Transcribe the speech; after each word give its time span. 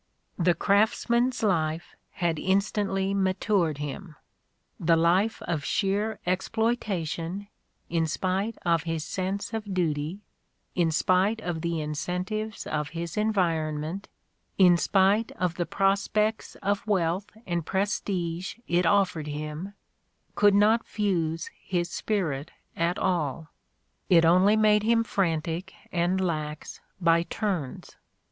The 0.39 0.55
craftsman 0.55 1.31
's 1.31 1.43
life 1.43 1.95
had 2.13 2.39
instantly 2.39 3.13
matured 3.13 3.77
him; 3.77 4.15
the 4.79 4.95
life 4.95 5.43
of 5.43 5.63
sheer 5.63 6.17
ex 6.25 6.49
ploitation, 6.49 7.49
in 7.87 8.07
spite 8.07 8.57
of 8.65 8.81
his 8.81 9.03
sense 9.03 9.53
of 9.53 9.71
duty, 9.75 10.21
in 10.73 10.89
spite 10.89 11.39
of 11.41 11.61
the 11.61 11.81
incentives 11.81 12.65
of 12.65 12.89
his 12.97 13.15
environment, 13.15 14.07
in 14.57 14.75
spite 14.75 15.31
of 15.33 15.53
the 15.53 15.67
prospects 15.67 16.55
of 16.63 16.87
wealth 16.87 17.29
and 17.45 17.67
prestige 17.67 18.55
it 18.67 18.87
offered 18.87 19.27
him, 19.27 19.75
could 20.33 20.55
not 20.55 20.83
fuse 20.87 21.51
his 21.61 21.91
spirit 21.91 22.49
at 22.75 22.97
all. 22.97 23.51
It 24.09 24.25
only 24.25 24.55
made 24.57 24.81
him 24.81 25.03
frantic 25.03 25.75
and 25.91 26.19
lax 26.19 26.81
by 26.99 27.21
turns. 27.21 27.97